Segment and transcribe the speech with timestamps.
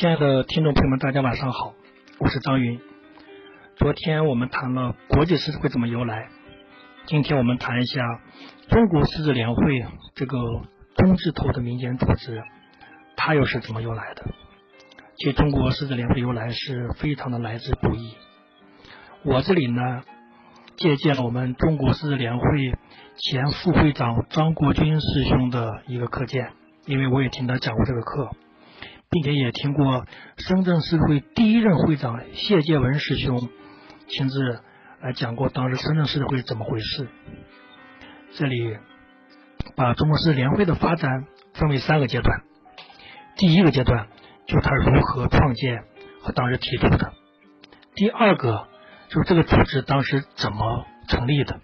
[0.00, 1.74] 亲爱的听众朋友们，大家晚上好，
[2.20, 2.80] 我是张云。
[3.76, 6.30] 昨天我们谈了国际狮子会怎么由来，
[7.04, 8.00] 今天我们谈一下
[8.70, 9.84] 中国狮子联会
[10.14, 10.38] 这个
[10.96, 12.42] 中字头的民间组织，
[13.14, 14.24] 它又是怎么由来的？
[15.16, 18.14] 其实中国狮子联会由来是非常的来之不易。
[19.22, 20.00] 我这里呢，
[20.78, 22.72] 借鉴了我们中国狮子联会
[23.18, 26.52] 前副会长张国军师兄的一个课件，
[26.86, 28.30] 因为我也听他讲过这个课。
[29.10, 30.06] 并且也听过
[30.36, 33.48] 深圳市会第一任会长谢介文师兄
[34.06, 34.60] 亲自
[35.00, 37.08] 来讲过当时深圳市会怎么回事。
[38.34, 38.76] 这里
[39.74, 42.42] 把中国市联会的发展分为三个阶段，
[43.36, 44.06] 第一个阶段
[44.46, 45.82] 就是他如何创建
[46.22, 47.12] 和当时提出的；
[47.96, 48.68] 第二个
[49.08, 51.56] 就是这个组织当时怎么成立的；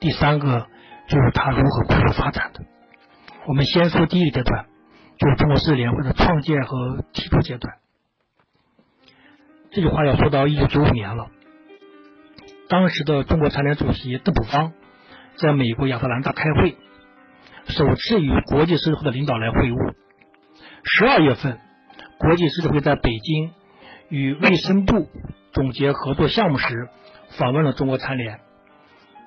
[0.00, 0.66] 第三个
[1.06, 2.64] 就是他如何快速发展的。
[3.46, 4.66] 我们先说第一个阶段。
[5.16, 7.76] 就是中国世联会的创建和提出阶段，
[9.70, 11.28] 这句话要说到一九九五年了。
[12.68, 14.72] 当时的中国残联主席邓朴方
[15.36, 16.76] 在美国亚特兰大开会，
[17.68, 19.94] 首次与国际社会的领导来会晤。
[20.82, 21.60] 十二月份，
[22.18, 23.52] 国际狮子会在北京
[24.08, 25.08] 与卫生部
[25.52, 26.88] 总结合作项目时，
[27.38, 28.40] 访问了中国残联，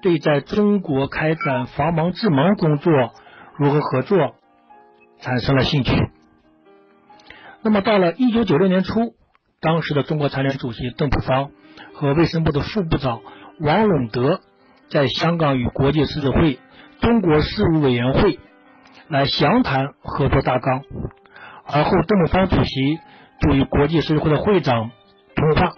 [0.01, 3.13] 对在中国开展防盲治盲工作
[3.55, 4.35] 如何合作。
[5.19, 5.91] 产生了兴趣。
[7.61, 9.15] 那么到了一九九六年初，
[9.59, 11.51] 当时的中国残联主席邓朴方
[11.93, 13.21] 和卫生部的副部长
[13.59, 14.41] 王陇德
[14.89, 16.59] 在香港与国际狮子会
[17.01, 18.39] 中国事务委员会
[19.09, 20.81] 来详谈合作大纲。
[21.65, 22.99] 而后邓朴方主席
[23.41, 24.91] 就与国际狮子会的会长
[25.35, 25.73] 通话，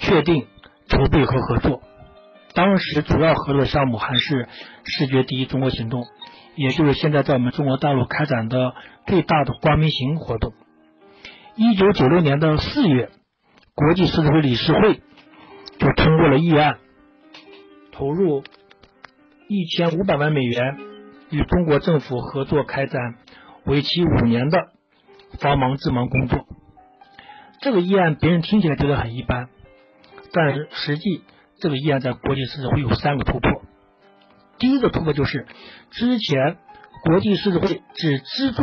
[0.00, 0.46] 确定
[0.88, 1.82] 筹备和合作。
[2.52, 4.48] 当时主要合作项目还是
[4.84, 6.04] 视觉第一中国行动。
[6.60, 8.74] 也就是现在在我们中国大陆开展的
[9.06, 10.52] 最大的光明行活动。
[11.56, 13.08] 一九九六年的四月，
[13.74, 15.00] 国际狮子会理事会
[15.78, 16.76] 就通过了议案，
[17.92, 18.44] 投入
[19.48, 20.76] 一千五百万美元
[21.30, 23.14] 与中国政府合作开展
[23.64, 24.58] 为期五年的
[25.38, 26.46] 防盲治盲工作。
[27.62, 29.48] 这个议案别人听起来觉得很一般，
[30.30, 31.22] 但是实际
[31.58, 33.59] 这个议案在国际狮子会有三个突破。
[34.60, 35.46] 第一个突破就是，
[35.90, 36.58] 之前
[37.02, 38.62] 国际狮子会只资助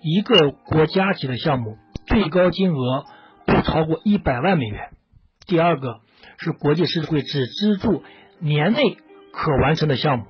[0.00, 3.04] 一个国家级的项目，最高金额
[3.46, 4.88] 不超过一百万美元。
[5.46, 6.00] 第二个
[6.38, 8.02] 是国际狮子会只资助
[8.40, 8.96] 年内
[9.32, 10.24] 可完成的项目。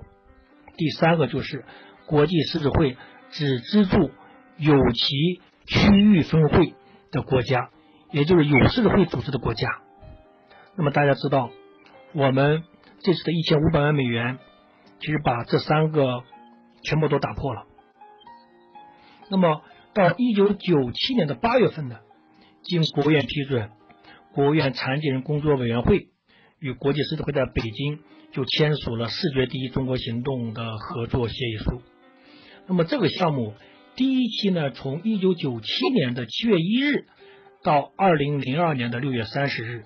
[0.76, 1.64] 第三个就是
[2.06, 2.96] 国际狮子会
[3.30, 4.10] 只资助
[4.56, 6.74] 有其区域分会
[7.12, 7.70] 的国家，
[8.10, 9.68] 也就是有狮子会组织的国家。
[10.76, 11.50] 那么大家知道，
[12.12, 12.64] 我们
[12.98, 14.38] 这次的一千五百万美元。
[15.00, 16.22] 其实把这三个
[16.82, 17.66] 全部都打破了。
[19.30, 19.62] 那么
[19.94, 21.98] 到一九九七年的八月份呢，
[22.62, 23.70] 经国务院批准，
[24.32, 26.08] 国务院残疾人工作委员会
[26.58, 28.00] 与国际狮子会在北京
[28.32, 31.82] 就签署了“视觉第一中国行动”的合作协议书。
[32.66, 33.54] 那么这个项目
[33.96, 37.06] 第一期呢，从一九九七年的七月一日
[37.62, 39.84] 到二零零二年的六月三十日。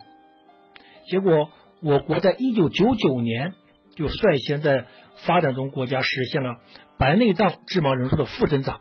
[1.11, 1.51] 结果
[1.83, 3.55] 我国在一九九九年
[3.99, 4.87] 就率先在
[5.27, 6.59] 发展中国家实现了
[6.99, 8.81] 白内障致盲人数的负增长，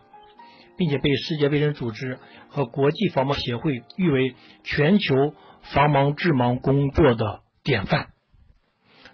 [0.77, 2.19] 并且被世界卫生组织
[2.49, 5.33] 和国际防盲协会誉为全球
[5.63, 8.09] 防盲治盲工作的典范。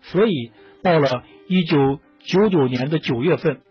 [0.02, 0.52] 所以，
[0.84, 3.62] 到了一九九九年的九月份，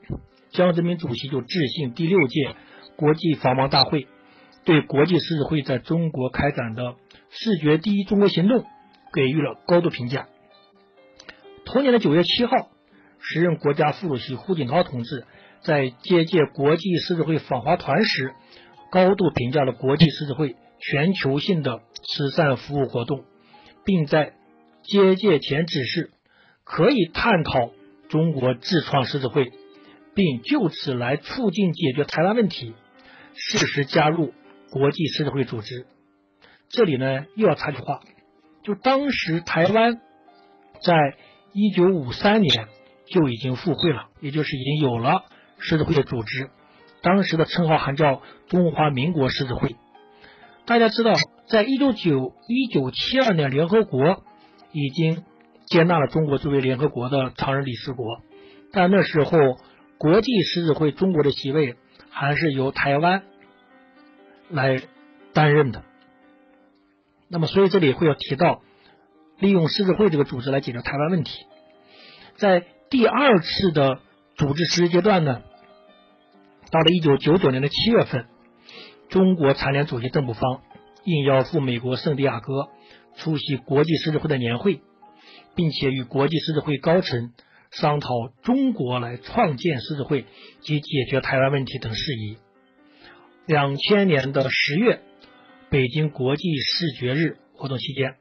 [0.53, 2.56] 江泽民主席就致信第六届
[2.97, 4.09] 国际防盲大会，
[4.65, 6.94] 对国际狮子会在中国开展的
[7.28, 8.65] “视觉第一中国行动”
[9.12, 10.28] 给予了高度评价。
[11.65, 12.71] 同年的九月七号。
[13.25, 15.25] 时任国家副主席胡锦涛同志
[15.62, 18.34] 在接见国际狮子会访华团时，
[18.91, 23.22] 高度评价了国际狮子会全球性的慈善服务活动，
[23.84, 24.33] 并在
[24.83, 26.11] 接见前指示
[26.65, 27.71] 可以探讨
[28.09, 29.53] 中国自创狮子会，
[30.17, 32.75] 并就此来促进解决台湾问题，
[33.37, 34.34] 适时加入
[34.72, 35.86] 国际狮子会组织。
[36.69, 38.01] 这里呢又要插句话，
[38.65, 40.01] 就当时台湾
[40.83, 41.16] 在
[41.53, 42.69] 一九五三年。
[43.04, 45.25] 就已经复会了，也就是已经有了
[45.59, 46.49] 狮子会的组织。
[47.03, 49.77] 当时的称号还叫中华民国狮子会。
[50.65, 51.13] 大家知道，
[51.47, 54.25] 在一九九一九七二年，联合国
[54.72, 55.25] 已经
[55.66, 58.22] 接纳了中国作为联合国的常任理事国，
[58.72, 59.59] 但那时候
[59.98, 61.77] 国际狮子会中国的席位
[62.09, 63.25] 还是由台湾
[64.48, 64.81] 来
[65.34, 65.83] 担任的。
[67.28, 68.63] 那么，所以这里会要提到
[69.42, 71.44] 利用狮子会这个组织来解决台湾问题，
[72.36, 72.65] 在。
[72.92, 74.00] 第二次的
[74.36, 75.41] 组织实施阶段呢，
[76.71, 78.27] 到了一九九九年的七月份，
[79.09, 80.60] 中国残联主席邓朴方
[81.04, 82.68] 应邀赴美国圣地亚哥
[83.16, 84.83] 出席国际狮子会的年会，
[85.54, 87.33] 并且与国际狮子会高层
[87.71, 88.10] 商讨
[88.42, 90.27] 中国来创建狮子会
[90.60, 92.36] 及解决台湾问题等事宜。
[93.47, 95.00] 两千年的十月，
[95.71, 98.16] 北京国际视觉日活动期间，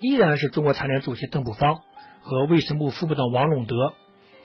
[0.00, 1.82] 依然是中国残联主席邓朴方
[2.22, 3.94] 和卫生部副部长王陇德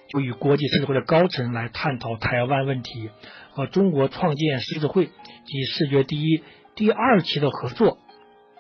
[0.10, 3.10] 就与国际狮子会的高层来探讨台湾问题
[3.52, 6.44] 和中国创建狮子会及视觉第一
[6.76, 7.98] 第二期的合作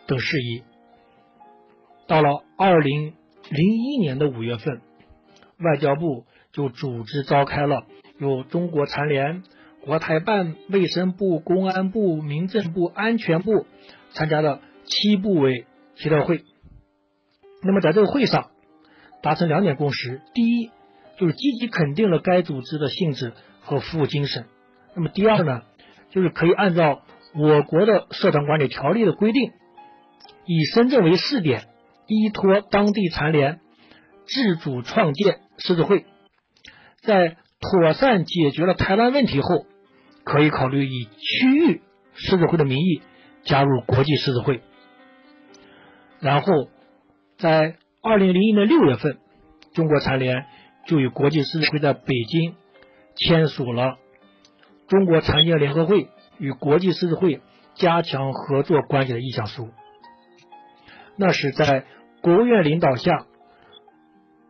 [0.07, 0.63] 等事宜。
[2.07, 3.13] 到了二零
[3.50, 4.81] 零一年的五月份，
[5.59, 7.86] 外交部就组织召开了
[8.19, 9.44] 由中国残联。
[9.81, 13.68] 国台办、卫生部、公安部、民政部、安全部
[14.09, 16.44] 参加的七部委协调会。
[17.65, 18.51] 那么在这个会上
[19.21, 20.71] 达成两点共识：第一，
[21.17, 24.44] 就是积极肯定了该组织的性质和服务精神；
[24.95, 25.63] 那么第二呢，
[26.12, 27.01] 就是可以按照
[27.33, 29.51] 我国的社团管理条例的规定，
[30.45, 31.65] 以深圳为试点，
[32.07, 33.59] 依托当地残联
[34.25, 36.06] 自主创建狮子会，
[37.01, 39.65] 在妥善解决了台湾问题后。
[40.27, 41.83] 可以考虑以区域
[42.15, 43.03] 狮子会的名义
[43.44, 44.63] 加入国际狮子会，
[46.19, 46.67] 然后
[47.38, 49.18] 在二零零一年六月份，
[49.74, 50.46] 中国残联
[50.86, 52.56] 就与国际狮子会在北京
[53.16, 53.98] 签署了
[54.88, 57.42] 中国残疾人联合会与国际狮子会
[57.76, 59.70] 加强合作关系的意向书。
[61.18, 61.86] 那是在
[62.22, 63.26] 国务院领导下，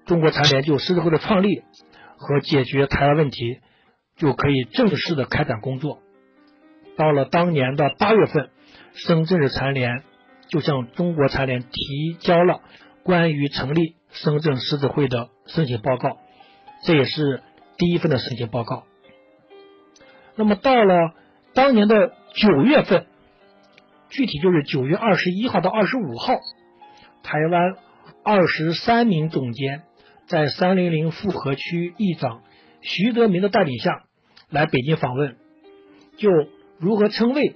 [0.06, 1.64] 中国残联就狮子会的创立
[2.18, 3.60] 和解决台湾问题。
[4.18, 6.00] 就可以正式的开展工作。
[6.96, 8.50] 到了当年的八月份，
[8.94, 10.04] 深圳市残联
[10.50, 12.62] 就向中国残联提交了
[13.04, 16.18] 关于成立深圳狮子会的申请报告，
[16.84, 17.44] 这也是
[17.78, 18.84] 第一份的申请报告。
[20.36, 21.14] 那么到了
[21.54, 23.08] 当年的九月份，
[24.10, 26.36] 具体就是九月二十一号到二十五号，
[27.24, 27.76] 台湾
[28.24, 29.84] 二十三名总监
[30.28, 32.42] 在三零零复合区议长
[32.82, 34.04] 徐德明的带领下。
[34.48, 35.38] 来北京访问，
[36.18, 36.30] 就
[36.78, 37.56] 如何称谓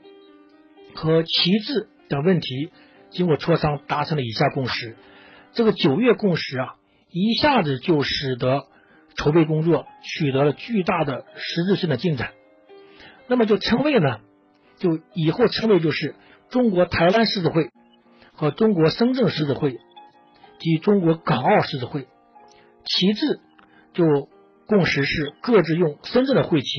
[0.95, 2.71] 和旗帜等问题，
[3.11, 4.97] 经过磋商达成了以下共识。
[5.53, 6.75] 这个九月共识啊，
[7.09, 8.65] 一下子就使得
[9.15, 12.31] 筹备工作取得了巨大的实质性的进展。
[13.27, 14.19] 那么就称谓呢，
[14.79, 16.15] 就以后称谓就是
[16.50, 17.69] 中国台湾狮子会
[18.33, 19.77] 和中国深圳狮子会
[20.59, 22.07] 及中国港澳狮子会。
[22.83, 23.39] 旗帜
[23.94, 24.27] 就。
[24.69, 26.69] 共识是各自用深圳的会旗、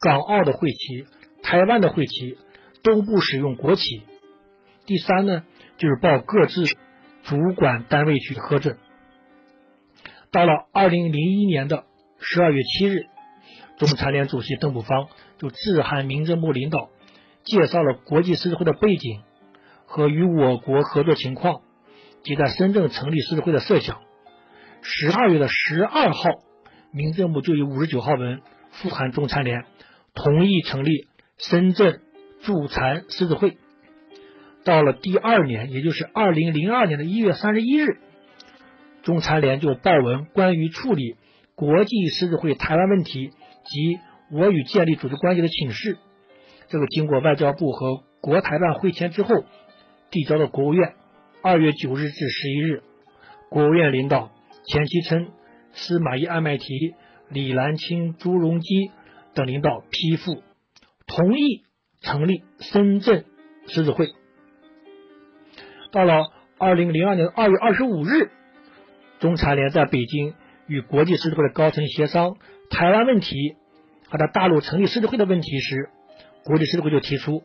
[0.00, 1.06] 港澳的会旗、
[1.44, 2.36] 台湾的会旗，
[2.82, 4.02] 都不使用国旗。
[4.86, 5.44] 第三呢，
[5.78, 6.64] 就是报各自
[7.24, 8.78] 主管单位去核准。
[10.30, 11.84] 到了二零零一年的
[12.20, 13.06] 十二月七日，
[13.78, 15.08] 中残联主席邓朴方
[15.38, 16.90] 就致函民政部领导，
[17.44, 19.22] 介绍了国际狮子会的背景
[19.86, 21.60] 和与我国合作情况
[22.24, 24.00] 及在深圳成立狮子会的设想。
[24.82, 26.22] 十二月的十二号。
[26.94, 29.64] 民政部就以五十九号文复函中残联，
[30.12, 31.08] 同意成立
[31.38, 32.02] 深圳
[32.42, 33.56] 助残狮子会。
[34.64, 37.98] 到了第二年，也就是二零零二年的一月三十一日，
[39.02, 41.16] 中残联就报文关于处理
[41.54, 43.30] 国际狮子会台湾问题
[43.64, 43.98] 及
[44.30, 45.98] 我与建立组织关系的请示。
[46.68, 49.44] 这个经过外交部和国台办会签之后，
[50.10, 50.94] 递交到国务院。
[51.42, 52.82] 二月九日至十一日，
[53.50, 54.30] 国务院领导
[54.66, 55.28] 钱其琛。
[55.74, 56.64] 司马懿、安麦提、
[57.30, 58.90] 李兰清、朱镕基
[59.34, 60.42] 等领导批复
[61.06, 61.62] 同意
[62.02, 63.24] 成立深圳
[63.68, 64.12] 狮子会。
[65.92, 68.30] 到了二零零二年二月二十五日，
[69.20, 70.34] 中残联在北京
[70.66, 72.36] 与国际狮子会的高层协商
[72.70, 73.56] 台湾问题
[74.08, 75.90] 和在大陆成立狮子会的问题时，
[76.44, 77.42] 国际狮子会就提出，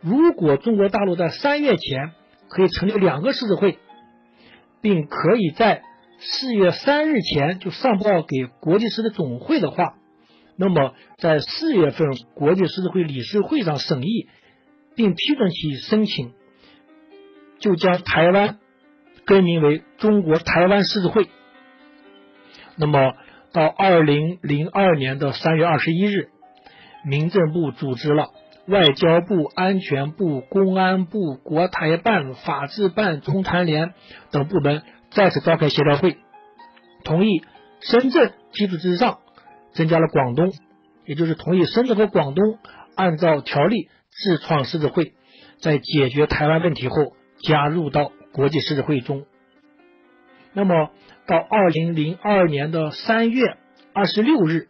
[0.00, 2.12] 如果中国大陆在三月前
[2.48, 3.78] 可以成立两个狮子会，
[4.80, 5.82] 并可以在
[6.20, 9.94] 四月三日前就上报给国际狮子总会的话，
[10.56, 14.28] 那么在四月份国际狮子会理事会上审议
[14.94, 16.32] 并批准其申请，
[17.62, 18.58] 就将台湾
[19.24, 21.28] 更名为中国台湾狮子会。
[22.76, 23.14] 那么
[23.52, 26.28] 到二零零二年的三月二十一日，
[27.04, 28.30] 民政部组织了
[28.66, 33.94] 外交部、安全部、公安部、国台办、法制办、中台联
[34.32, 34.82] 等部门。
[35.10, 36.16] 再次召开协调会，
[37.04, 37.42] 同意
[37.80, 39.18] 深圳基础之上
[39.74, 40.50] 增加了广东，
[41.04, 42.58] 也就是同意深圳和广东
[42.96, 45.12] 按照条例自创狮子会，
[45.60, 47.12] 在解决台湾问题后
[47.42, 49.26] 加入到国际狮子会中。
[50.52, 50.90] 那么
[51.26, 53.56] 到二零零二年的三月
[53.92, 54.68] 二十六日，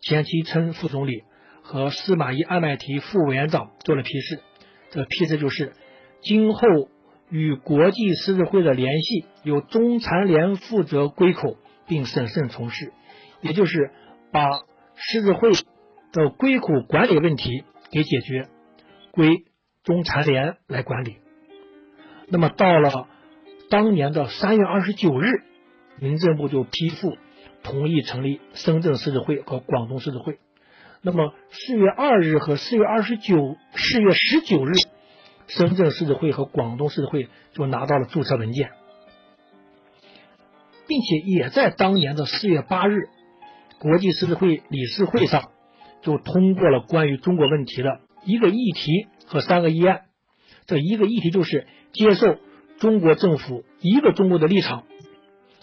[0.00, 1.22] 钱其琛副总理
[1.62, 4.40] 和司马懿、安麦提副委员长做了批示，
[4.90, 5.72] 这批示就是
[6.22, 6.60] 今后
[7.30, 11.56] 与国际狮子会的联系由中残联负责归口
[11.88, 12.92] 并审慎从事，
[13.40, 13.90] 也就是
[14.30, 14.48] 把
[14.94, 15.50] 狮子会
[16.12, 18.48] 的归口管理问题给解决，
[19.10, 19.44] 归
[19.82, 21.16] 中残联来管理。
[22.28, 23.08] 那么到了
[23.70, 25.26] 当年的三月二十九日，
[26.00, 27.16] 民政部就批复
[27.62, 30.38] 同意成立深圳狮子会和广东狮子会。
[31.02, 34.72] 那么四月二日和四月二十九、四月十九日，
[35.48, 38.70] 深圳狮子会和广东狮子会就拿到了注册文件，
[40.86, 43.08] 并且也在当年的四月八日，
[43.78, 45.50] 国际狮子会理事会上
[46.00, 50.02] 就通过了关于中国问题的一个议题和三个议案。
[50.66, 52.36] 这一个议题就是接受
[52.78, 54.84] 中国政府一个中国的立场。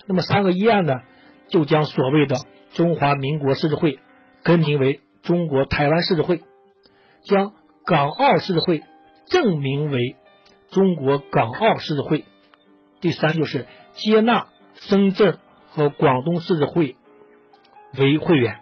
[0.08, 1.02] 那么三个议案呢，
[1.50, 2.38] 就将所谓的
[2.74, 4.00] 中华民国狮子会
[4.44, 5.02] 更名为。
[5.22, 6.42] 中国台湾狮子会
[7.22, 7.54] 将
[7.86, 8.82] 港澳狮子会
[9.28, 10.16] 正名为
[10.72, 12.26] 中国港澳狮子会。
[13.02, 15.38] 第三就是接纳深圳
[15.70, 16.96] 和广东狮子会
[18.00, 18.62] 为会员。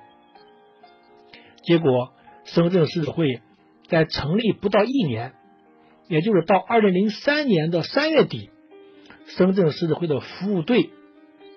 [1.64, 2.12] 结果，
[2.44, 3.42] 深圳狮子会
[3.88, 5.36] 在成立不到一年，
[6.10, 8.50] 也就是到二零零三年的三月底，
[9.28, 10.90] 深圳狮子会的服务队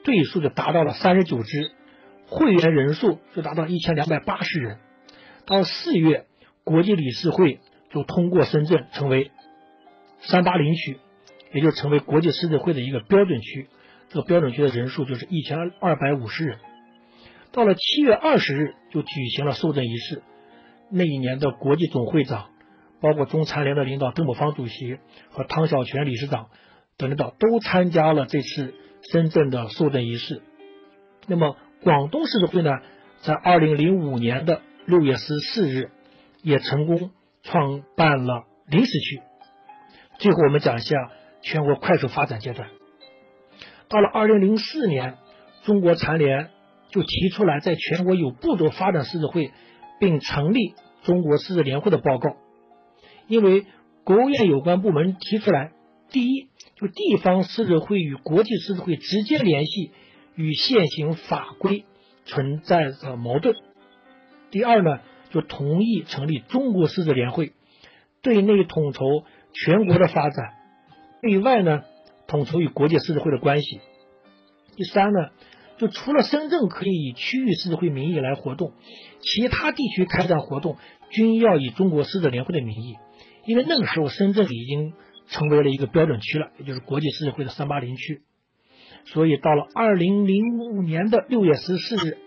[0.05, 1.71] 队数就达到了三十九支，
[2.27, 4.79] 会员人数就达到一千两百八十人。
[5.47, 6.27] 到四月，
[6.65, 9.31] 国际理事会就通过深圳成为
[10.21, 10.99] 三八零区，
[11.55, 13.69] 也就成为国际狮子会的一个标准区。
[14.11, 16.59] 这个标准区的人数就是一千二百五十人。
[17.53, 20.23] 到了七月二十日，就举行了受证仪式。
[20.91, 22.51] 那一年的国际总会长，
[23.03, 24.99] 包括中残联的领导邓宝方主席
[25.31, 26.47] 和汤小泉理事长
[26.97, 28.75] 等领导都参加了这次
[29.13, 30.41] 深圳的受证仪式。
[31.27, 32.71] 那么广东狮子会呢，
[33.23, 35.91] 在二零零五年的六月十四日，
[36.43, 37.11] 也成功
[37.43, 39.21] 创办了临时区。
[40.19, 40.97] 最后，我们讲一下
[41.43, 42.69] 全国快速发展阶段。
[43.89, 45.17] 到了二零零四年，
[45.65, 46.51] 中国残联
[46.91, 49.51] 就提出来在全国有步骤发展狮子会，
[49.99, 52.37] 并成立中国狮子联会的报告。
[53.29, 53.67] 因为
[54.05, 55.73] 国务院有关部门提出来，
[56.11, 59.91] 第一，就地方狮子会与国际狮子会直接联系
[60.35, 61.85] 与现行法规
[62.25, 63.55] 存在着矛盾。
[64.51, 65.01] 第二呢，
[65.31, 67.53] 就同意成立中国狮子联会，
[68.21, 69.05] 对内统筹
[69.55, 70.55] 全国的发展，
[71.23, 71.83] 对外呢
[72.27, 73.81] 统筹与国际狮子会的关系。
[74.77, 75.31] 第三呢，
[75.79, 78.73] 就除了深圳可以以区域狮子会名义来活动，
[79.21, 80.77] 其他地区开展活动
[81.13, 82.97] 均要以中国狮子联会的名义，
[83.47, 84.95] 因为那个时候深圳已经
[85.29, 88.23] 成为了一个标准区了，也就是国际狮子会的三八零区。
[89.05, 92.19] 所以到了二零零五年的六月十四日，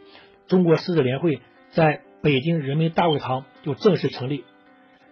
[0.47, 1.39] 中国狮子联会
[1.71, 4.43] 在北京人民大会堂就正式成立，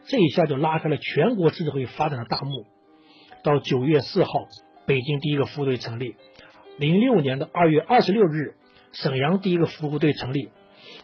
[0.06, 2.66] 这一下就拉开了全国狮子会发展的大幕。
[3.44, 4.32] 到九月四号，
[4.86, 6.16] 北京第一个服务队成立；
[6.78, 8.56] 零六年的二月二十六日，
[8.92, 10.50] 沈阳第一个服务队成立；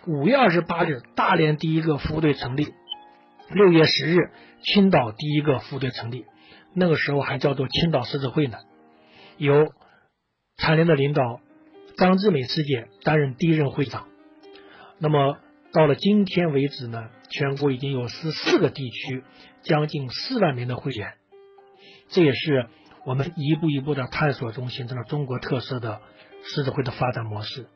[0.07, 2.73] 五月二十八日，大连第一个服务队成立；
[3.49, 6.25] 六月十日，青岛第一个服务队成立。
[6.73, 8.57] 那个时候还叫做青岛狮子会呢，
[9.37, 9.73] 由
[10.57, 11.39] 残联的领导
[11.97, 14.07] 张志美师姐担任第一任会长。
[14.97, 15.37] 那么。
[15.71, 19.23] 到了今天为止呢，全国已经有十四个地区，
[19.61, 21.13] 将近四万名的会员。
[22.07, 22.65] 这也是
[23.05, 26.01] 我们一步一步的探索中形成了中国特色的
[26.41, 27.67] 狮子会的发展模式。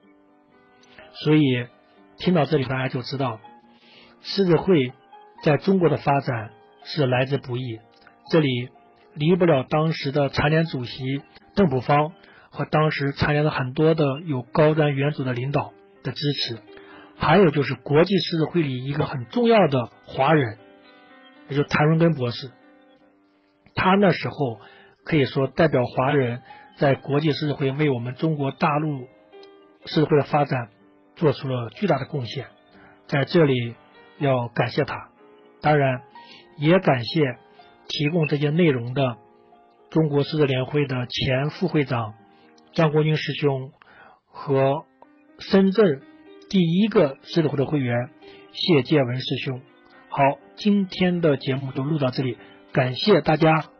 [1.24, 1.68] 所以
[2.24, 3.42] 听到这里，大家就知道
[4.22, 4.94] 狮子会
[5.44, 6.51] 在中国的发展
[6.86, 7.82] 是来之不易。
[8.32, 8.70] 这里
[9.13, 11.22] 离不了当时的残联主席
[11.53, 12.13] 邓普方
[12.50, 16.60] 和当时残联的很多的有高瞻远瞩的领导的支持。
[17.18, 20.58] 还有就是国际狮子会里一个很重要的华人，
[21.50, 22.51] 也就是谭荣根博士，
[23.75, 24.62] 他那时候
[25.03, 26.42] 可以说代表华人
[26.77, 29.10] 在国际狮子会为我们中国大陆
[29.86, 30.70] 狮子会的发展
[31.24, 32.48] 做出了巨大的贡献，
[33.08, 33.75] 在这里
[34.18, 35.08] 要感谢他，
[35.62, 36.01] 当然
[36.58, 37.38] 也感谢
[37.88, 39.15] 提供这些内容的
[39.89, 42.15] 中国狮子联会的前副会长
[42.74, 43.72] 张国军师兄
[44.27, 44.84] 和
[45.39, 46.01] 深圳。
[46.50, 48.10] 第一个狮子会的会员
[48.51, 49.62] 谢建文师兄，
[50.10, 50.22] 好，
[50.58, 52.38] 今天的节目就录到这里，
[52.74, 53.73] 感谢大家。